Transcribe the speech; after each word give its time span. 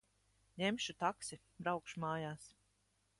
Ņemšu 0.61 0.95
taksi. 1.03 1.39
Braukšu 1.67 2.03
mājās. 2.05 2.49